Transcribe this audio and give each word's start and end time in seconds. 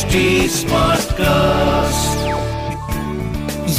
HD 0.00 0.20
Smartcast. 0.48 2.20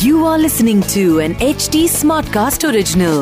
You 0.04 0.25
are 0.25 0.38
listening 0.38 0.81
to 0.94 1.20
an 1.20 1.33
HD 1.46 1.79
Smartcast 1.94 2.65
original. 2.70 3.21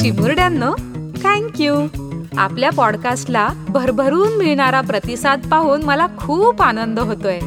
चिमुरड्यांनो 0.00 0.72
thank you 1.24 1.74
आपल्या 2.38 2.70
पॉडकास्टला 2.70 3.48
भरभरून 3.68 4.36
मिळणारा 4.38 4.80
प्रतिसाद 4.80 5.48
पाहून 5.50 5.82
मला 5.82 6.06
खूप 6.18 6.62
आनंद 6.62 6.98
होतोय 6.98 7.38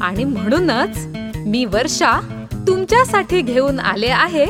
आणि 0.00 0.24
म्हणूनच 0.24 0.98
मी 1.46 1.64
वर्षा 1.64 2.18
तुमच्यासाठी 2.68 3.40
घेऊन 3.40 3.80
आले 3.80 4.08
आहे 4.18 4.46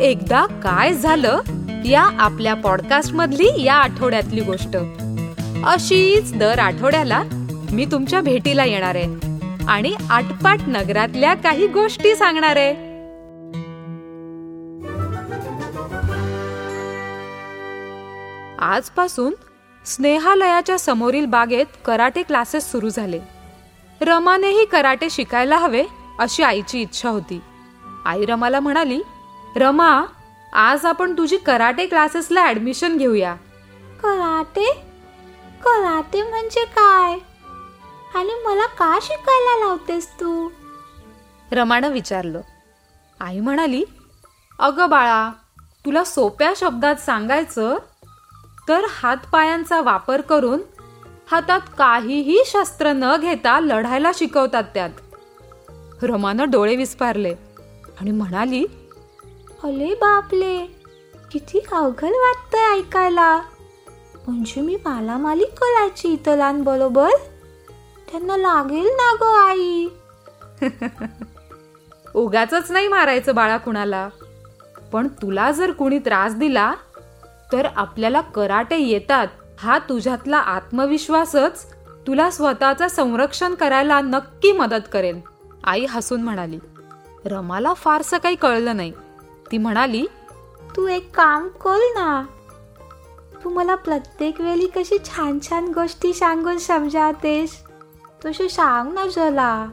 एकदा 0.00 0.46
काय 0.62 0.94
झालं 0.94 1.40
या 1.84 2.08
आपल्या 2.18 2.54
पॉडकास्ट 2.54 3.14
मधली 3.14 3.50
या 3.64 3.74
आठवड्यातली 3.74 4.40
गोष्ट 4.40 4.76
अशीच 5.66 6.32
दर 6.34 6.58
आठवड्याला 6.58 7.22
मी 7.72 7.84
तुमच्या 7.84 8.20
भेटीला 8.20 8.64
येणार 8.64 8.94
आहे. 8.94 9.36
आणि 9.68 9.94
आटपाट 10.10 10.58
नगरातल्या 10.66 11.34
काही 11.34 11.66
गोष्टी 11.66 12.14
सांगणार 12.16 12.56
आहे. 12.56 12.70
आजपासून 18.58 19.34
स्नेहालयाच्या 19.86 20.78
समोरील 20.78 21.26
बागेत 21.26 21.66
कराटे 21.84 22.22
क्लासेस 22.22 22.70
सुरू 22.72 22.88
झाले. 22.88 23.20
रमानेही 24.00 24.64
कराटे 24.64 25.10
शिकायला 25.10 25.56
हवे 25.56 25.84
अशी 26.18 26.42
आईची 26.42 26.80
इच्छा 26.82 27.08
होती. 27.08 27.40
आई 28.04 28.24
रमाला 28.24 28.60
म्हणाली 28.60 29.02
रमा 29.56 30.04
आज 30.52 30.86
आपण 30.86 31.12
तुझी 31.12 31.36
कराटे 31.36 31.86
क्लासेसला 31.86 32.48
ऍडमिशन 32.48 32.96
घेऊया. 32.96 33.34
कराटे? 34.02 34.82
कराटे 35.66 36.22
म्हणजे 36.22 36.64
काय? 36.64 37.18
आणि 38.18 38.34
मला 38.44 38.66
का 38.66 38.98
शिकायला 39.02 39.66
लावतेस 39.66 40.08
तू? 40.12 40.48
रमानं 41.52 41.90
विचारलं. 41.90 42.40
आई 43.20 43.40
म्हणाली 43.40 43.84
अगं 44.58 44.88
बाळा 44.88 45.30
तुला 45.86 46.04
सोप्या 46.04 46.52
शब्दात 46.56 46.96
सांगायचं 46.96 47.76
तर 48.68 48.84
हातपायांचा 48.90 49.80
वापर 49.80 50.20
करून 50.20 50.60
हातात 51.30 51.60
काहीही 51.78 52.42
शस्त्र 52.46 52.92
न 52.92 53.16
घेता 53.16 53.60
लढायला 53.60 54.10
शिकवतात 54.14 54.64
त्यात. 54.74 54.90
रमानं 56.02 56.50
डोळे 56.50 56.76
विस्पारले 56.76 57.34
आणि 58.00 58.10
म्हणाली 58.10 58.64
अले 59.64 59.94
बापले 59.94 60.56
किती 61.32 61.60
अवघड 61.72 62.10
वाटतंय 62.10 62.78
ऐकायला. 62.78 63.40
म्हणजे 64.26 64.60
मी 64.60 64.76
मालामाली 64.76 65.44
करायची 65.44 66.08
इतरांबरोबर 66.08 67.10
त्यांना 68.10 68.36
लागेल 68.36 68.86
ना 68.86 69.12
ग 69.20 69.24
आई. 69.48 69.88
उगाच 72.14 72.70
नाही 72.70 72.88
मारायचं 72.88 73.34
बाळा 73.34 73.56
कुणाला. 73.56 74.08
पण 74.92 75.08
तुला 75.08 75.50
जर 75.50 75.70
कुणी 75.70 75.98
त्रास 75.98 76.34
दिला 76.34 76.74
तर 77.52 77.66
आपल्याला 77.76 78.20
कराटे 78.20 78.76
येतात. 78.76 79.26
हा 79.58 79.78
तुझ्यातला 79.78 80.36
आत्मविश्वासच 80.36 81.64
तुला 82.06 82.30
स्वतःचं 82.30 82.88
संरक्षण 82.88 83.54
करायला 83.54 84.00
नक्की 84.00 84.52
मदत 84.52 84.88
करेल. 84.92 85.20
आई 85.64 85.86
हसून 85.90 86.22
म्हणाली 86.22 86.58
रमाला 87.24 87.72
फारसं 87.74 88.18
काही 88.18 88.36
कळलं 88.36 88.76
नाही. 88.76 88.92
ती 89.52 89.58
म्हणाली 89.58 90.06
तू 90.76 90.86
एक 90.86 91.16
काम 91.16 91.48
कर 91.48 91.78
ना. 91.94 92.22
मला 93.56 93.74
प्रत्येक 93.74 94.40
वेळी 94.40 94.66
कशी 94.66 94.98
छान 95.04 95.38
छान 95.48 95.64
गोष्टी 95.64 96.12
सांगून 96.12 96.58
समजावतेस 96.58 97.56
तशी 98.24 98.48
सांग 98.48 98.92
ना 98.92 99.06
जला 99.06 99.66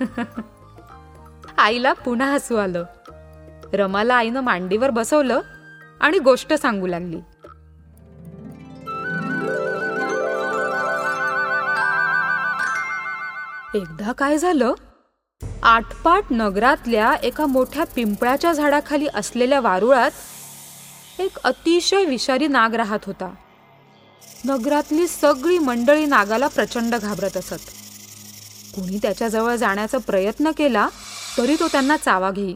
आईला 1.58 1.92
पुन्हा 1.92 2.32
हसू 2.32 2.56
आलं. 2.56 2.84
रमाला 3.72 4.14
आईनं 4.14 4.40
मांडीवर 4.40 4.90
बसवलं 4.90 5.40
आणि 6.00 6.18
गोष्ट 6.18 6.52
सांगू 6.54 6.86
लागली. 6.86 7.20
एकदा 13.74 14.12
काय 14.12 14.38
झालं? 14.38 14.72
आटपाट 15.62 16.22
नगरातल्या 16.30 17.12
एका 17.22 17.46
मोठ्या 17.46 17.84
पिंपळाच्या 17.94 18.52
झाडाखाली 18.52 19.06
असलेल्या 19.14 19.60
वारुळात 19.60 20.10
एक 21.18 21.38
अतिशय 21.44 22.04
विषारी 22.04 22.46
नाग 22.46 22.74
राहत 22.74 22.98
होता. 23.06 23.34
नगरातली 24.44 25.06
सगळी 25.06 25.58
मंडळी 25.58 26.06
नागाला 26.06 26.46
प्रचंड 26.46 26.94
घाबरत 26.94 27.36
असत. 27.36 27.70
कुणी 28.74 28.98
त्याच्याजवळ 29.02 29.54
जाण्याचा 29.54 29.98
प्रयत्न 29.98 30.50
केला 30.50 30.88
तरी 31.38 31.56
तो 31.60 31.68
त्यांना 31.68 31.96
चावा 31.96 32.30
घेई. 32.30 32.54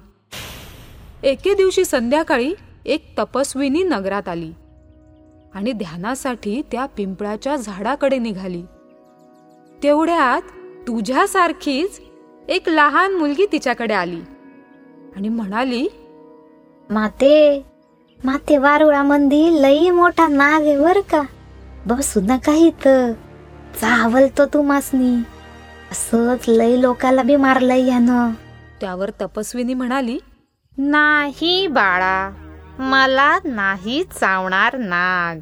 एके 1.22 1.54
दिवशी 1.54 1.84
संध्याकाळी 1.84 2.54
एक 2.84 3.18
तपस्विनी 3.18 3.82
नगरात 3.82 4.28
आली 4.28 4.52
आणि 5.54 5.72
ध्यानासाठी 5.72 6.62
त्या 6.72 6.86
पिंपळाच्या 6.86 7.56
झाडाकडे 7.56 8.18
निघाली. 8.18 8.62
तेवढ्यात 9.82 10.42
तुझ्यासारखीच 10.88 12.00
एक 12.48 12.68
लहान 12.68 13.14
मुलगी 13.14 13.46
तिच्याकडे 13.52 13.94
आली 13.94 14.20
आणि 15.16 15.28
म्हणाली 15.28 15.88
माते 16.90 17.69
माते 18.24 18.56
वारुळामध्ये 18.58 19.62
लई 19.62 19.90
मोठा 19.90 20.26
नाग 20.28 20.62
आहे 20.62 20.76
बर 20.78 21.00
का. 21.10 21.22
बसू 21.86 22.20
नका 22.20 22.54
इथं 22.66 23.12
चावलतो 23.80 24.44
तू 24.54 24.62
मासनी 24.62 25.14
असंच 25.92 26.48
लई 26.48 26.80
लोकाला 26.80 27.22
बी 27.22 27.36
मारलंय 27.36 27.86
यानं 27.88 28.32
त्यावर 28.80 29.10
तपस्विनी 29.20 29.74
म्हणाली 29.74 30.18
नाही 30.78 31.66
बाळा 31.66 32.30
मला 32.78 33.38
नाही 33.44 34.02
चावणार 34.12 34.76
नाग. 34.78 35.38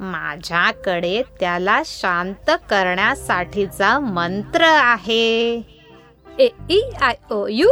माझ्याकडे 0.00 1.20
त्याला 1.40 1.80
शांत 1.86 2.50
करण्यासाठीचा 2.70 3.98
मंत्र 3.98 4.64
आहे. 4.64 5.56
A 6.38 6.48
E 6.70 6.80
I 7.02 7.14
O 7.30 7.46
U 7.50 7.68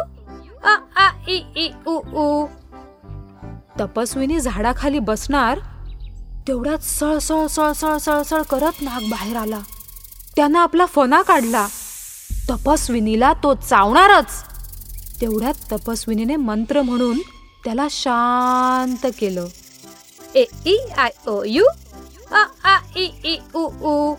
अ 0.65 0.75
आ 0.97 1.09
इ 1.29 1.41
ई 1.57 1.69
उ 1.87 1.99
उ. 2.15 2.47
तपस्विनी 3.81 4.41
झाडाखाली 4.41 4.99
बसणार 4.99 5.59
तेवढ्यात 6.49 6.79
सळसळ 6.79 7.47
सळसळ 7.47 7.97
सळसळ 7.97 8.43
करत 8.43 8.83
नाग 8.83 9.11
बाहेर 9.11 9.37
आला. 9.37 9.61
त्यानं 10.37 10.59
आपला 10.59 10.87
फना 10.87 11.23
काढला. 11.23 11.69
तपस्विनीला 12.51 13.33
तो 13.33 13.55
चावणारच. 13.55 14.45
तेवढ्यात 15.21 15.55
तपस्विनीने 15.73 16.37
मंत्र 16.37 16.83
म्हणून 16.83 17.19
त्याला 17.65 17.87
शांत 17.91 19.07
केलं. 19.19 19.47
A 20.35 20.45
E 20.67 20.77
I 20.99 21.11
O 21.27 21.43
U 21.47 21.65
आ 22.31 22.45
आ 22.65 22.79
इ 22.97 23.09
ई 23.25 23.37
उ 23.55 23.61
उ. 23.83 24.15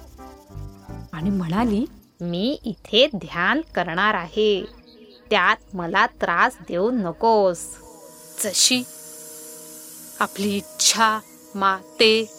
आणि 1.13 1.29
म्हणाली 1.29 1.85
मी 2.21 2.59
इथे 2.63 3.07
ध्यान 3.15 3.61
करणार 3.75 4.13
आहे. 4.13 4.65
त्यात 5.29 5.75
मला 5.75 6.05
त्रास 6.05 6.57
देऊ 6.69 6.91
नकोस. 6.91 7.59
जशी 8.43 8.83
आपली 10.19 10.57
इच्छा 10.57 11.19
माते 11.55 12.29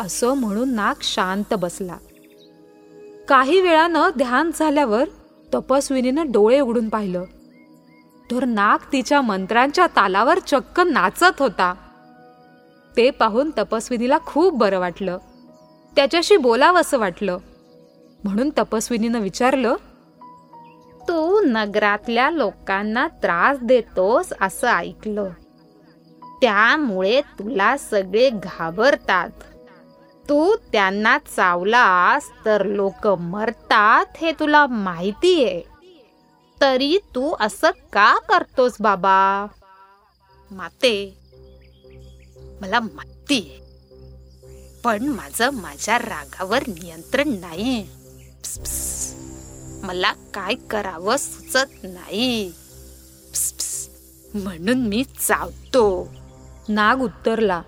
असं 0.00 0.34
म्हणून 0.34 0.74
नाग 0.74 0.94
शांत 1.02 1.54
बसला. 1.54 1.96
काही 3.28 3.60
वेळानं 3.60 4.10
ध्यान 4.16 4.50
झाल्यावर 4.58 5.04
तपस्विनीनं 5.54 6.32
डोळे 6.32 6.60
उघडून 6.60 6.88
पाहिलं. 6.88 7.24
तर 8.30 8.44
नाग 8.44 8.78
तिच्या 8.92 9.20
मंत्रांच्या 9.20 9.86
तालावर 9.86 10.38
चक्क 10.38 10.80
नाचत 10.80 11.38
होता. 11.38 11.74
ते 12.96 13.10
पाहून 13.10 13.50
तपस्विनीला 13.58 14.18
खूप 14.26 14.54
बरं 14.56 14.78
वाटलं. 14.78 15.18
त्याच्याशी 15.96 16.36
बोलावं 16.36 16.80
असं 16.80 16.98
वाटलं. 16.98 17.38
म्हणून 18.24 18.50
तपस्विनीनं 18.58 19.20
विचारलं 19.20 19.74
तू 21.10 21.40
नगरातल्या 21.40 22.30
लोकांना 22.30 23.08
त्रास 23.08 23.58
देतोस 23.62 24.32
असं 24.40 24.68
ऐकलं. 24.68 25.28
त्यामुळे 26.22 27.20
तुला 27.20 27.76
सगळे 27.76 28.30
घाबरतात. 28.30 29.30
तू 30.28 30.56
त्यांना 30.72 31.18
चावलास 31.36 32.30
तर 32.44 32.66
लोक 32.66 33.06
मरतात 33.06 34.06
हे 34.16 34.32
तुला 34.32 34.66
माहितीये. 34.66 35.62
तरी 36.60 36.98
तू 37.14 37.34
असं 37.40 37.70
का 37.92 38.18
करतोस 38.18 38.76
बाबा? 38.80 39.46
माते 40.50 41.18
मला 42.60 42.80
माहिती 42.80 43.62
पण 44.84 45.06
माझं 45.06 45.50
माझ्या 45.50 45.98
रागावर 45.98 46.62
नियंत्रण 46.68 47.28
नाही 47.28 47.88
मला 49.82 50.12
काय 50.12 50.54
करावं 50.54 51.16
सुचत 51.16 51.84
नाही. 51.84 52.52
म्हणून 54.34 54.78
मी 54.78 55.04
चावतो. 55.04 56.14
नाग 56.68 57.00
उत्तरला 57.00 57.62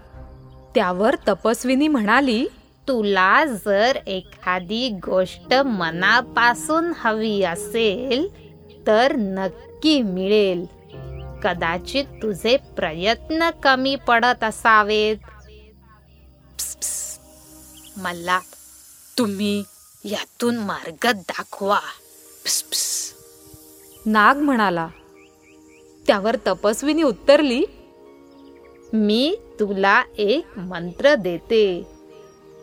त्यावर 0.75 1.17
तपस्विनी 1.29 1.88
म्हणाली 1.88 2.47
तुला 2.88 3.44
जर 3.44 3.97
एखादी 4.06 4.88
गोष्ट 4.88 5.55
मनापासून 5.55 6.93
हवी 6.97 7.43
असेल 7.43 8.29
तर 8.87 9.17
नक्की 9.17 10.03
मिळेल. 10.03 10.67
कदाचित 11.43 12.05
तुझे 12.05 12.56
प्रयत्न 12.56 13.50
कमी 13.62 13.97
पडत 13.97 14.44
असावेत. 14.44 15.17
प्स, 16.56 16.76
प्स. 16.76 17.19
मला 17.97 18.38
तुम्ही 19.19 19.62
यातून 20.05 20.56
मार्ग 20.56 21.12
दाखवा. 21.12 21.81
प्स, 22.44 23.12
नाग 24.06 24.37
म्हणाला 24.37 24.89
त्यावर 26.06 26.37
तपस्विनी 26.47 27.03
उत्तरली. 27.03 27.65
मी 28.93 29.37
तुला 29.61 30.03
एक 30.19 30.59
मंत्र 30.59 31.15
देते. 31.15 31.83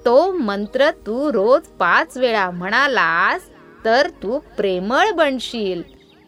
तो 0.05 0.31
मंत्र 0.31 0.89
तू 0.91 1.31
रोज 1.33 1.61
पाच 1.79 2.17
वेळा 2.17 2.49
म्हणालास 2.51 3.49
तर 3.85 4.09
तू 4.23 4.39
प्रेमळ 4.57 5.11
बनशील 5.11 5.83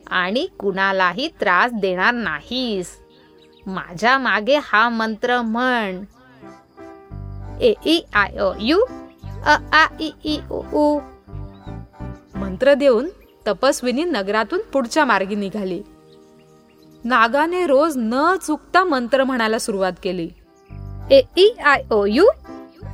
आणि 0.08 0.48
कुणालाही 0.60 1.28
त्रास 1.40 1.72
देणार 1.74 2.14
नाहीस. 2.14 2.98
माझ्या 3.66 4.18
मागे 4.18 4.58
हा 4.64 4.90
मंत्र 4.90 5.42
म्हण. 5.42 6.04
A 7.62 7.74
E 7.86 8.00
I 8.14 8.40
O 8.40 8.54
U 8.60 8.80
अ 9.46 9.56
आ 9.74 9.88
इ 10.00 10.10
ई 10.24 10.38
उ. 10.74 11.00
मंत्र 12.36 12.74
देऊन 12.74 13.10
तपस्विनी 13.48 14.04
नगरातून 14.04 14.60
पुढच्या 14.74 15.06
मार्गी 15.06 15.36
निघाली. 15.36 15.82
नागाने 17.04 17.66
रोज 17.66 17.94
न 17.98 18.36
चुकता 18.48 18.84
मंत्र 18.84 19.24
म्हणायला 19.24 19.60
सुरुवात 19.60 19.92
केली. 20.04 20.30
A 21.12 21.22
E 21.38 21.50
I 21.66 21.84
O 21.92 22.06
U 22.06 22.26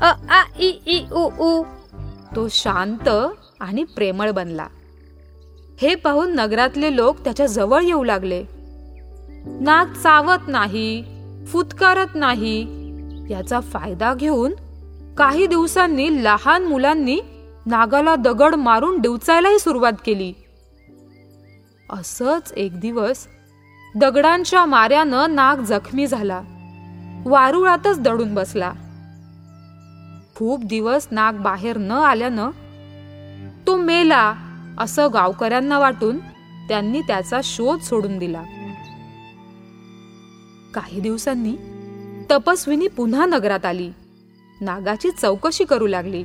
अ 0.02 0.14
आ 0.30 0.44
इ 0.60 0.72
ई 0.86 1.00
उ. 1.40 1.64
तो 2.36 2.48
शांत 2.48 3.10
आणि 3.60 3.84
प्रेमळ 3.84 4.32
बनला. 4.32 4.68
हे 5.82 5.96
पाहून 5.96 6.36
नगरातले 6.36 6.96
लोक 6.96 7.18
त्याच्याजवळ 7.24 7.82
येऊ 7.82 8.04
लागले. 8.04 8.44
नाग 9.46 9.86
चावत 9.86 10.48
नाही 10.48 11.04
फुतकारत 11.48 12.16
नाही 12.16 12.62
याचा 13.30 13.60
फायदा 13.60 14.14
घेऊन 14.14 14.54
काही 15.18 15.48
दिवसांनी 15.48 16.24
लहान 16.24 16.64
मुलांनी 16.64 17.20
नागाला 17.68 18.16
दगड 18.16 18.56
मारून 18.56 19.02
डिवचायलाही 19.02 19.60
सुरुवात 19.60 19.94
केली. 20.06 20.34
असंच 21.90 22.54
एक 22.58 22.80
दिवस 22.80 23.28
दगडांच्या 23.96 24.66
माऱ्यानं 24.66 25.36
नाग 25.36 25.58
जखमी 25.58 26.08
झाला. 26.08 26.42
वारुळातच 27.26 28.00
दडून 28.00 28.34
बसला. 28.34 28.74
खूप 30.36 30.64
दिवस 30.64 31.08
नाग 31.12 31.34
बाहेर 31.34 31.78
न 31.78 31.92
आल्यानं 31.92 32.50
तो 33.68 33.76
मेला 33.76 34.34
असं 34.80 35.08
गावकऱ्यांना 35.14 35.80
वाटून 35.80 36.18
त्यांनी 36.68 37.02
त्याचा 37.02 37.40
शोध 37.44 37.80
सोडून 37.80 38.18
दिला. 38.18 38.44
काही 40.74 41.00
दिवसांनी 41.00 41.56
तपस्विनी 42.32 42.88
पुन्हा 42.88 43.26
नगरात 43.26 43.66
आली. 43.66 43.92
नागाची 44.62 45.12
चौकशी 45.12 45.66
करू 45.66 45.88
लागली. 45.88 46.24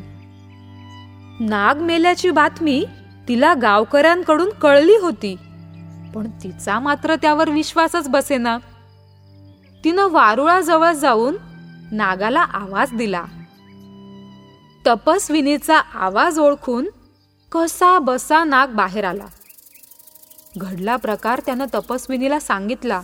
नाग 1.41 1.79
मेल्याची 1.79 2.31
बातमी 2.31 2.85
तिला 3.29 3.55
गावकऱ्यांकडून 3.55 4.51
कळली 4.51 4.97
होती. 4.97 5.37
पण 6.15 6.31
तिचा 6.43 6.79
मात्र 6.79 7.15
त्यावर 7.15 7.51
विश्वासच 7.51 8.09
बसेना. 8.09 8.59
तिनं 9.85 10.09
वारुळाजवळ 10.11 10.93
जाऊन 10.93 11.37
नागाला 11.93 12.41
आवाज 12.41 12.93
दिला. 12.93 13.25
तपस्विनीचा 14.87 15.79
आवाज 15.79 16.39
ओळखून 16.39 16.89
कसा 17.53 17.99
बसा 17.99 18.45
नाग 18.45 18.69
बाहेर 18.69 19.05
आला. 19.05 19.27
घडला 20.57 20.97
प्रकार 20.97 21.41
त्यानं 21.47 21.65
तपस्विनीला 21.75 22.41
सांगितला 22.41 23.01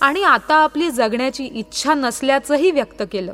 आणि 0.00 0.22
आता 0.22 0.54
आपली 0.54 0.90
जगण्याची 0.90 1.44
इच्छा 1.44 1.94
नसल्याचंही 1.94 2.70
व्यक्त 2.70 3.02
केलं. 3.12 3.32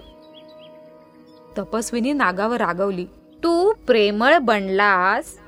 तपस्विनी 1.59 2.13
नागावर 2.13 2.57
रागवली. 2.57 3.07
तू 3.45 3.73
प्रेमळ 3.73 4.39
बनलास 4.39 5.39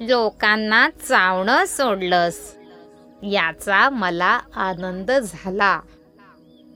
लोकांना 0.00 0.88
चावणं 0.90 1.64
सोडलंस. 1.66 2.54
याचा 3.22 3.90
मला 3.90 4.40
आनंद 4.56 5.10
झाला. 5.10 5.80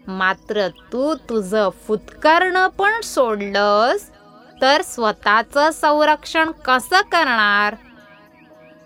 मात्र 0.07 0.69
तू 0.69 1.15
तुझं 1.15 1.69
फुतकरणं 1.87 2.69
पण 2.69 3.01
सोडलंस 3.01 4.11
तर 4.63 4.83
स्वतःच 4.83 5.81
संरक्षण 5.81 6.51
कसं 6.51 7.01
करणार? 7.01 7.75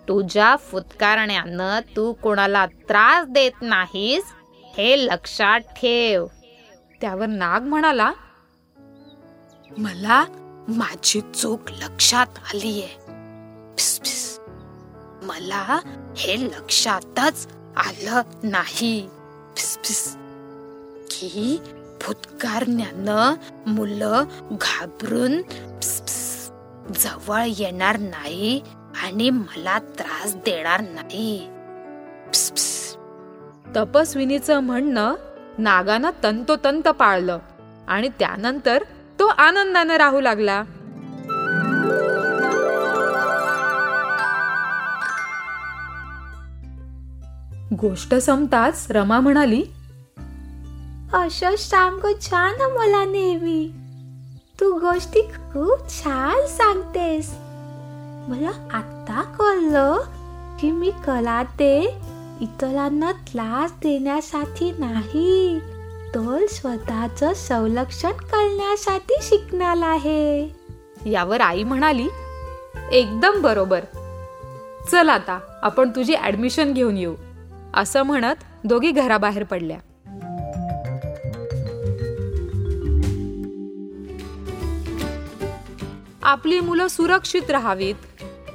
तुझ्या 0.09 0.57
फुतकारण्यानं 0.57 1.81
तू 1.97 2.13
कोणाला 2.13 2.67
त्रास 2.67 3.27
देत 3.29 3.63
नाहीस 3.63 4.25
हे 4.79 5.07
लक्षात 5.07 5.61
ठेव. 5.61 6.27
त्यावर 7.01 7.27
नाग 7.27 7.61
म्हणाला 7.61 8.13
मला 9.79 10.25
माझी 10.69 11.21
चूक 11.21 11.61
लक्षात 11.71 12.27
आलीये. 12.27 12.89
आहे 13.79 14.39
मला 15.23 15.81
हे 16.17 16.45
लक्षातच 16.45 17.49
आलं 17.77 18.23
नाही. 18.43 19.09
फिस, 19.57 20.17
की 21.11 21.61
फुतकारण्यानं 22.01 23.35
मुलं 23.67 24.25
घाबरून 24.51 25.43
जवळ 26.95 27.45
येणार 27.47 27.99
नाही 27.99 28.61
आणि 29.03 29.31
मला 29.31 29.79
त्रास 29.79 30.35
देणार 30.35 30.81
नाही. 30.81 31.49
तपस्विनीचं 33.77 34.61
म्हणणं 34.61 35.15
नागानं 35.59 36.11
तंतोतंत 36.23 36.89
पाळलं 36.89 37.39
आणि 37.89 38.09
त्यानंतर 38.09 38.83
तो 39.21 39.27
आनंदानं 39.27 39.95
राहू 39.95 40.21
लागला. 40.21 40.63
गोष्ट 47.81 48.15
संपताच 48.15 48.87
रमा 48.91 49.21
म्हणाली 49.21 49.65
असं 51.15 51.57
सांगू 51.57 52.09
छान 52.21 52.55
मला 52.61 53.05
नेहमी. 53.05 53.73
तू 54.61 54.79
गोष्टी 54.79 55.21
खूप 55.21 55.89
छान 55.89 56.47
सांगतेस. 56.47 57.35
मला 58.29 58.51
आता 58.73 59.23
कळलं 59.39 59.99
की 60.61 60.71
मी 60.71 60.91
कला 61.07 61.43
ते 61.43 61.99
इतरांना 62.41 63.13
त्रास 63.13 63.73
देण्यासाठी 63.73 64.71
नाही. 64.79 65.61
तर 66.15 66.47
स्वतःच 66.49 67.49
संरक्षण 67.49 68.11
करण्यासाठी 68.11 69.15
शिकणार 69.23 69.77
आहे. 69.83 70.49
यावर 71.07 71.41
आई 71.41 71.63
म्हणाली 71.63 72.09
एकदम 72.93 73.41
बरोबर. 73.41 73.81
चल 74.91 75.09
आता 75.09 75.39
आपण 75.63 75.91
तुझी 75.91 76.15
ऍडमिशन 76.17 76.73
घेऊन 76.73 76.97
येऊ. 76.97 77.15
असं 77.75 78.03
म्हणत 78.03 78.35
दोघी 78.65 78.91
घराबाहेर 78.91 79.43
पडल्या. 79.43 79.79
आपली 86.23 86.61
मुलं 86.61 86.89
सुरक्षित 86.89 87.51
राहावीत 87.51 87.95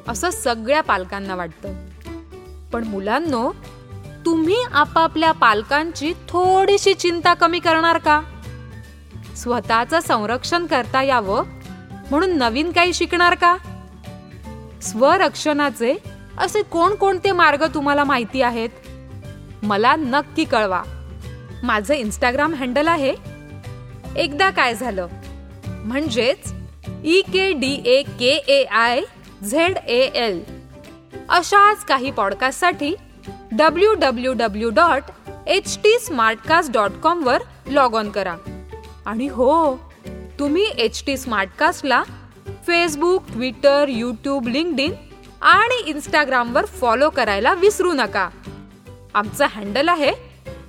असं 0.08 0.29
सगळ्या 0.29 0.81
पालकांना 0.81 1.36
वाटतं. 1.36 1.74
पण 2.74 2.84
मुलांनो 2.84 3.51
तुम्ही 4.32 4.64
आपापल्या 4.74 5.32
पालकांची 5.32 6.14
थोडीशी 6.14 6.94
चिंता 6.94 7.34
कमी 7.34 7.60
करणार 7.60 7.98
का? 7.98 8.22
स्वतःचं 9.36 10.00
संरक्षण 10.00 10.66
करता 10.66 11.04
यावं 11.04 11.44
म्हणून 12.12 12.38
नवीन 12.38 12.72
काही 12.72 12.94
शिकणार 12.94 13.36
का? 13.36 13.58
स्वरक्षणाचे 14.82 15.98
असे 16.38 16.62
कोणकोणते 16.62 17.32
मार्ग 17.32 17.64
तुम्हाला 17.74 18.04
माहिती 18.04 18.42
आहेत? 18.42 18.70
मला 19.64 19.96
नक्की 19.96 20.44
कळवा. 20.44 20.84
माझं 21.64 21.94
इंस्टाग्राम 21.94 22.54
हँडल 22.54 22.88
आहे. 22.88 23.14
एकदा 24.16 24.50
काय 24.50 24.76
झालं? 24.76 25.08
म्हणजेच 25.68 26.54
E 27.04 27.22
K 27.22 27.54
D 27.54 27.82
A 27.86 28.04
K 28.04 28.32
A 28.32 28.64
I 28.64 29.02
Z 29.52 29.78
A 29.78 30.00
L 30.00 30.44
अशाच 31.30 31.86
काही 31.86 32.12
पॉडकास्टसाठी 32.12 32.96
W 33.53 33.93
W 33.93 34.34
W 34.34 34.70
dot 34.70 35.03
H 35.48 35.77
T 35.84 35.98
Smartcast 36.00 36.72
dot 36.72 36.91
com 37.03 37.24
वर 37.24 37.41
लॉग 37.67 37.96
ऑन 37.96 38.10
करा. 38.10 38.36
आणि 39.05 39.27
हो 39.27 39.75
तुम्ही 40.39 40.65
एच 40.77 41.03
टी 41.05 41.17
स्मार्टकास्टला 41.17 42.03
फेसबुक 42.67 43.24
ट्विटर 43.31 43.86
यूट्यूब 43.89 44.48
लिंक्ड 44.48 44.81
आणि 45.41 45.81
इंस्टाग्रामवर 45.89 46.65
फॉलो 46.65 47.10
करायला 47.10 47.53
विसरू 47.53 47.93
नका. 47.93 48.29
आमचं 49.13 49.46
हँडल 49.46 49.89
आहे 49.89 50.12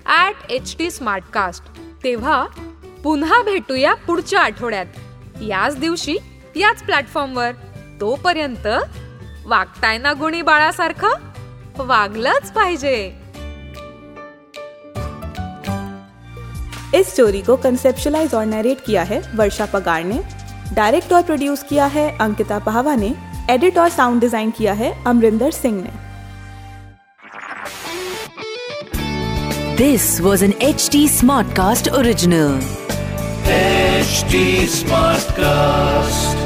ॲट 0.06 0.50
एच 0.50 0.76
टी 0.78 0.90
स्मार्टकास्ट 0.90 1.80
तेव्हा 2.04 2.46
पुन्हा 3.04 3.42
भेटूया 3.42 3.94
पुढच्या 3.94 4.40
आठवड्यात. 4.40 4.86
याच 5.42 5.78
दिवशी 5.78 6.16
याच 6.56 6.82
प्लॅटफॉर्मवर 6.82 7.52
तोपर्यंत 8.00 8.66
वागताय 9.46 9.98
ना 9.98 10.12
गुणी 10.12 10.42
बाळासारखं? 10.42 11.31
वागलंच 11.78 12.50
पाहिजे 12.54 12.94
इस 16.94 17.12
स्टोरी 17.12 17.40
को 17.42 17.56
कंसेप्शलाइज 17.56 18.34
और 18.34 18.46
नरेट 18.46 18.84
किया 18.86 19.02
है 19.02 19.22
वर्षा 19.34 19.66
पगार 19.66 20.04
ने 20.04 20.20
डायरेक्ट 20.74 21.12
और 21.12 21.22
प्रोड्यूस 21.22 21.62
किया 21.62 21.86
है 21.86 22.10
अंकिता 22.18 22.58
पहावा 22.58 22.94
ने 22.94 23.14
एडिट 23.50 23.78
और 23.78 23.88
साउंड 23.90 24.20
डिज़ाइन 24.20 24.50
किया 24.50 24.72
है 24.72 24.92
अमरिंदर 25.06 25.50
सिंह 25.52 25.82
ने 25.82 26.00
This 29.76 30.20
was 30.20 30.42
an 30.42 30.52
HT 30.64 31.00
Smartcast 31.08 31.90
original. 31.92 32.60
HT 33.46 34.44
Smartcast. 34.76 36.41